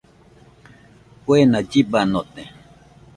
[1.23, 2.43] Kuena llibanote.